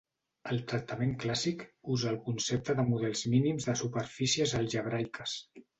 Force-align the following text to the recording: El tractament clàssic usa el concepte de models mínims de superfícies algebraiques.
El 0.53 0.61
tractament 0.71 1.13
clàssic 1.23 1.61
usa 1.97 2.11
el 2.15 2.19
concepte 2.31 2.79
de 2.81 2.89
models 2.91 3.25
mínims 3.35 3.71
de 3.71 3.79
superfícies 3.85 4.61
algebraiques. 4.65 5.43